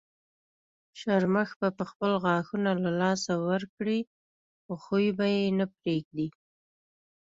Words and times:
شرمښ 0.99 1.49
به 1.77 1.85
خپل 1.91 2.11
غاښونه 2.23 2.71
له 2.83 2.91
لاسه 3.01 3.33
ورکړي 3.49 3.99
خو 4.63 4.73
خوی 4.83 5.07
به 5.17 5.25
یې 5.35 5.43
نه 5.59 5.65
پرېږدي. 5.77 6.27